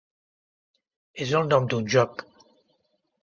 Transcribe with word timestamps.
És 1.25 1.33
el 1.41 1.45
nom 1.51 1.69
d'un 1.73 1.85
joc. 1.97 2.25